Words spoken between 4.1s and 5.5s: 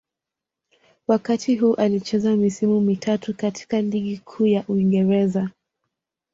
Kuu ya Uingereza.